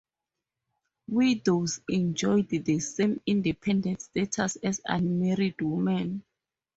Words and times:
Widows 1.09 1.79
enjoyed 1.87 2.49
the 2.49 2.79
same 2.79 3.21
independent 3.27 4.01
status 4.01 4.55
as 4.63 4.81
unmarried 4.85 5.61
women. 5.61 6.23